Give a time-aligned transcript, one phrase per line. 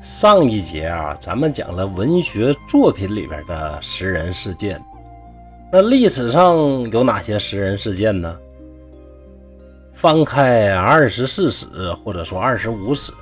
[0.00, 4.82] 上一节啊，咱们讲了文学作品里边的食人事件。
[5.70, 6.56] 那历史上
[6.90, 8.34] 有哪些食人事件呢？
[9.92, 11.66] 翻开二十四史
[12.02, 13.12] 或者说二十五史，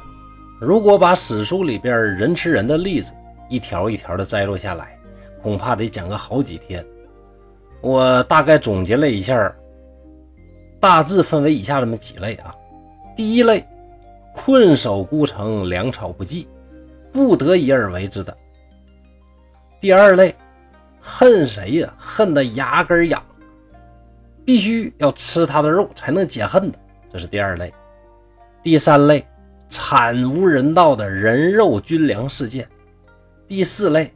[0.61, 3.13] 如果把史书里边人吃人的例子
[3.49, 4.97] 一条一条的摘录下来，
[5.43, 6.85] 恐怕得讲个好几天。
[7.81, 9.53] 我大概总结了一下，
[10.79, 12.55] 大致分为以下这么几类啊。
[13.17, 13.67] 第一类，
[14.33, 16.47] 困守孤城，粮草不济。
[17.19, 18.33] 不得已而为之的。
[19.81, 20.33] 第二类，
[21.01, 21.93] 恨谁呀？
[21.99, 23.21] 恨得牙根痒，
[24.45, 26.79] 必须要吃他的肉才能解恨的，
[27.13, 27.75] 这是第二类。
[28.63, 29.27] 第三类，
[29.69, 32.69] 惨无人道的人肉军粮事件。
[33.49, 34.15] 第四类，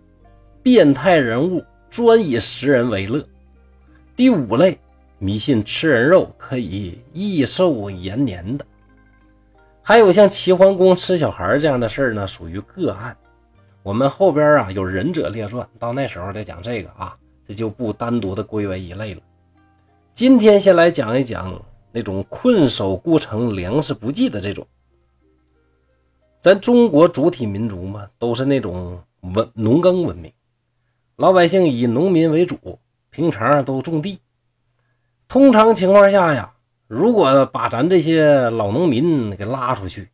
[0.63, 3.21] 变态人物专以食人为乐。
[4.15, 4.79] 第五类，
[5.19, 8.65] 迷信吃人肉可以益寿延年的。
[9.85, 13.17] 还有像齐桓公吃小孩这样的事儿呢，属于个案。
[13.83, 17.17] 我们后边啊有忍者列传，到那时候再讲这个啊，
[17.49, 19.21] 这就不单独的归为一类了。
[20.15, 21.61] 今天先来讲一讲
[21.91, 24.65] 那种困守孤城、粮食不济的这种。
[26.41, 30.33] 咱中国主体民族嘛，都是那种文农耕文明，
[31.17, 32.79] 老百姓以农民为主，
[33.11, 34.21] 平常都种地。
[35.27, 36.55] 通常情况下呀。
[36.95, 40.11] 如果把咱这些老农民给拉出去，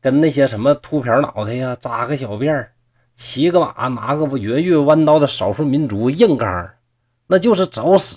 [0.00, 2.72] 跟那些什么秃瓢脑袋呀、扎个小辫儿、
[3.14, 6.70] 骑个马、拿个圆月弯刀的少数民族硬刚，
[7.26, 8.16] 那就是找死。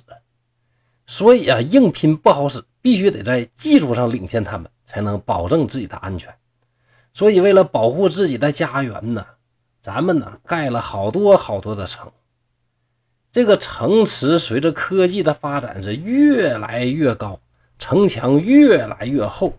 [1.07, 6.33] 所以啊，硬拼不好使，必须得在技术上领先他们，才能保证自己的安全。
[7.13, 9.25] 所以，为了保护自己的家园呢，
[9.81, 12.09] 咱们呢盖了好多好多的城。
[13.29, 17.41] 这个城池随着科技的发展是越来越高。
[17.79, 19.53] 城墙越来越厚，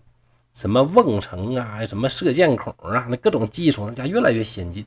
[0.54, 4.86] 什么瓮城啊，什么射箭孔啊，那各种技术那家越来越先进。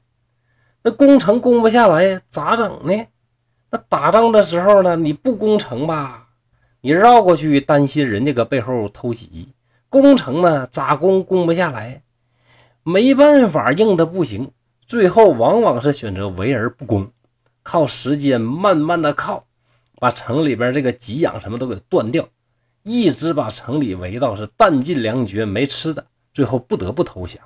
[0.84, 3.08] 那攻城攻不下来咋整呢？
[3.72, 6.28] 那打仗的时候呢，你不攻城吧，
[6.80, 9.48] 你绕过去担心人家搁背后偷袭；
[9.90, 12.04] 攻城呢，咋攻攻不下来，
[12.84, 14.52] 没办法，硬的不行。
[14.86, 17.12] 最后往往是选择围而不攻，
[17.64, 19.46] 靠时间慢慢的靠，
[19.96, 22.30] 把城里边这个给养什么都给断掉。
[22.84, 27.42] 一直把城里围到是弹尽粮绝，没吃的，最后不得不投降。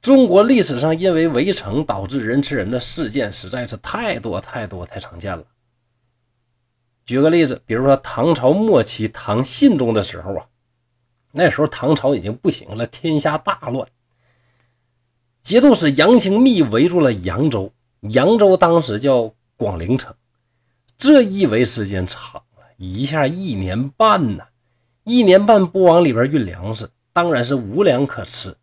[0.00, 5.44] 中国历史上因为围城导致人吃人的事件实在是太多太多太常见了。
[7.04, 10.46] 举个例子，比如说唐朝末期唐信宗的时候啊，
[11.32, 13.88] 那时候唐朝已经不行了，天下大乱，
[15.42, 20.14] 节度使杨清密围住了扬州，扬州当时叫广陵城，
[20.96, 22.42] 这一围时间长。
[22.82, 24.44] 一下一年半呢，
[25.04, 28.56] 一年半不往里边运粮食，当然是无粮可吃。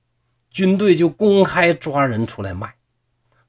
[0.50, 2.74] 军队就公开抓人出来卖，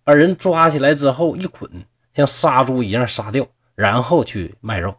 [0.05, 4.95] 把人抓起来之后一捆，像杀猪一样杀掉，然后去卖肉。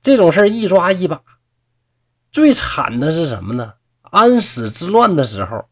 [0.00, 1.20] 这种事一抓一把。
[2.30, 3.74] 最惨的是什么呢？
[4.02, 5.64] 安史之乱的时候，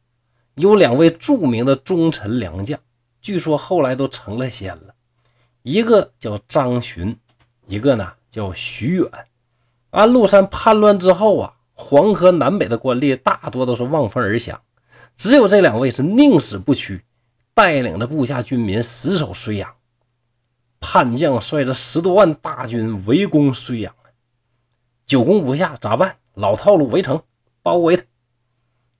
[0.57, 2.81] 有两位著名的忠臣良将，
[3.23, 4.97] 据说后来都成了仙了。
[5.63, 7.17] 一个叫张巡，
[7.69, 8.15] 一个呢。
[8.31, 9.11] 叫徐远，
[9.91, 14.61] 安禄山叛乱之后啊，黄河南北的官吏大多都是望风而降，
[15.17, 17.05] 只有这两位是宁死不屈，
[17.55, 19.75] 带领着部下军民死守睢阳。
[20.79, 23.95] 叛将率着十多万大军围攻睢阳，
[25.05, 26.17] 久攻不下，咋办？
[26.35, 27.23] 老套路，围城，
[27.63, 28.05] 包围他。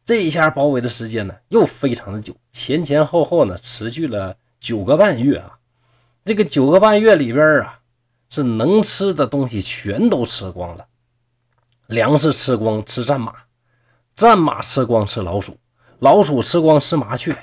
[0.05, 5.59] 这一下包围的时间呢，又非常的久，前前后后呢，持续了九个半月啊。
[6.25, 7.80] 这个九个半月里边啊。
[8.31, 10.87] 是能吃的东西全都吃光了，
[11.89, 13.35] 粮食吃光吃战马，
[14.15, 15.59] 战马吃光吃老鼠，
[15.99, 17.37] 老鼠吃光吃麻雀。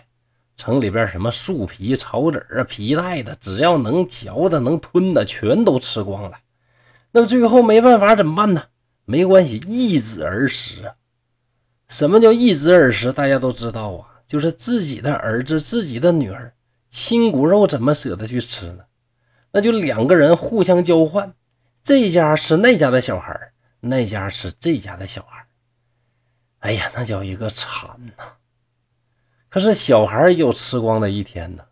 [0.55, 6.39] 城里边什么树皮、草籽啊、皮带的，只要能嚼的、能吞的，全都吃光了。
[7.11, 8.63] 那最后没办法怎么办呢？
[9.05, 10.93] 没关系，易子而食。
[11.89, 13.13] 什么叫易子而食？
[13.13, 16.53] 大家都知道啊，就是自己的儿子、自己的女儿，
[16.89, 18.83] 亲骨肉怎么舍得去吃呢？
[19.51, 21.33] 那就两个人互相交换，
[21.83, 25.45] 这家吃那家的小孩，那家吃这家的小孩。
[26.59, 28.23] 哎呀，那叫一个惨呐！
[29.49, 31.63] 可是小孩有吃光的一天呢，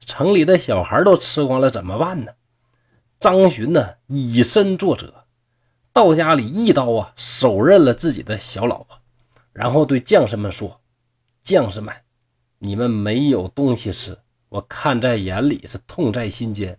[0.00, 2.32] 城里的小孩都吃光了，怎么办呢？
[3.20, 5.24] 张巡呢，以身作则，
[5.92, 8.98] 到家里一刀啊，手刃了自己的小老婆，
[9.52, 10.80] 然后对将士们说
[11.44, 11.94] ：“将士们，
[12.58, 14.18] 你们没有东西吃，
[14.48, 16.78] 我看在眼里，是痛在心间。”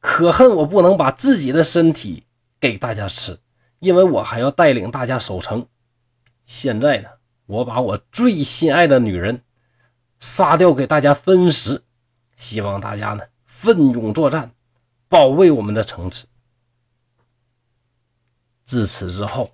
[0.00, 2.24] 可恨我不能把自己的身体
[2.60, 3.38] 给大家吃，
[3.78, 5.66] 因为我还要带领大家守城。
[6.46, 7.08] 现在呢，
[7.46, 9.42] 我把我最心爱的女人
[10.20, 11.82] 杀掉给大家分食，
[12.36, 14.52] 希望大家呢奋勇作战，
[15.08, 16.26] 保卫我们的城池。
[18.64, 19.50] 自此之后，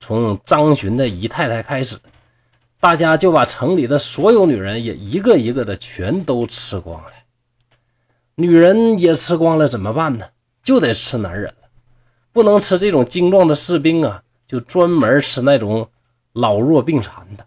[0.00, 1.98] 从张巡的姨太太开始，
[2.80, 7.10] 大家就把城里的所有女人也一个一个的全都吃光了。
[8.36, 10.26] 女人也吃光了怎么办呢？
[10.62, 11.68] 就得吃男人了，
[12.32, 15.88] 不能吃这种精壮的士兵啊，就专门吃那种
[16.32, 17.46] 老弱病残的。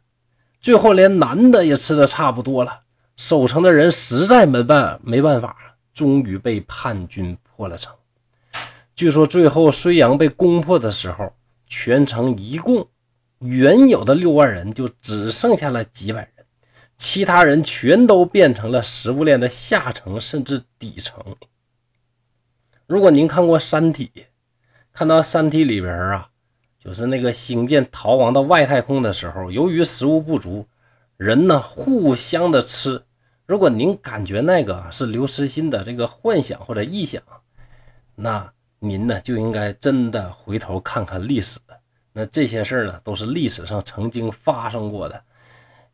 [0.61, 2.81] 最后连男的也吃的差不多了，
[3.15, 5.57] 守城的人实在没办没办法，
[5.93, 7.93] 终于被叛军破了城。
[8.95, 11.33] 据说最后睢阳被攻破的时候，
[11.67, 12.87] 全城一共
[13.39, 16.36] 原有的六万人就只剩下了几百人，
[16.97, 21.35] 其他人全都变成了食物链的下层甚至底层。
[22.87, 24.11] 如果您看过《三体》，
[24.91, 26.29] 看到《三体》里边啊，
[26.79, 30.65] 就是那个星舰逃亡到外太空的时候，由于食物不足，
[31.17, 33.03] 人呢互相的吃。
[33.45, 37.21] 如果您感觉那个是刘慈欣的这个幻想或者臆想，
[38.15, 41.59] 那您呢就应该真的回头看看历史。
[42.11, 45.21] 那这些事儿呢，都是历史上曾经发生过的，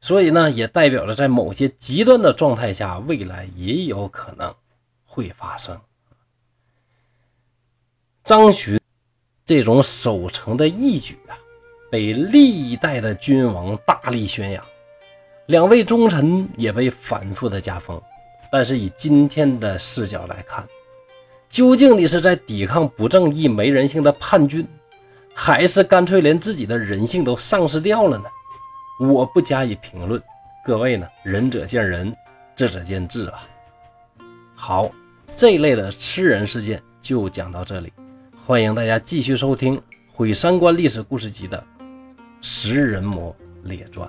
[0.03, 4.53] 所以呢，也代表着在某些极端的状态下，未来也有可能
[5.05, 5.79] 会发生。
[8.25, 8.77] 张巡
[9.45, 11.39] 这种守城的义举啊，
[11.89, 14.61] 被历代的君王大力宣扬，
[15.45, 18.01] 两位忠臣也被反复的加封。
[18.51, 20.67] 但是以今天的视角来看，
[21.47, 24.67] 究竟你是在抵抗不正义、没人性的叛军，
[25.33, 28.25] 还是干脆连自己的人性都丧失掉了呢？
[29.09, 30.21] 我不加以评论，
[30.63, 32.15] 各位呢，仁者见仁，
[32.55, 33.45] 智者见智吧。
[34.55, 34.89] 好，
[35.35, 37.91] 这一类的吃人事件就讲到这里。
[38.45, 39.77] 欢迎大家继续收听
[40.13, 41.61] 《毁三观历史故事集》的
[42.41, 44.07] 《食人魔列传》。